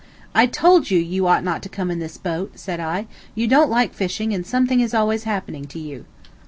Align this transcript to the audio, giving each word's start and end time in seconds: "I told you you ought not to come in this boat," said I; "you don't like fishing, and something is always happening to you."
"I 0.33 0.47
told 0.47 0.89
you 0.89 0.97
you 0.97 1.27
ought 1.27 1.43
not 1.43 1.61
to 1.61 1.69
come 1.69 1.91
in 1.91 1.99
this 1.99 2.17
boat," 2.17 2.53
said 2.55 2.79
I; 2.79 3.05
"you 3.35 3.45
don't 3.45 3.69
like 3.69 3.93
fishing, 3.93 4.33
and 4.33 4.43
something 4.43 4.79
is 4.79 4.95
always 4.95 5.25
happening 5.25 5.65
to 5.65 5.77
you." 5.77 6.05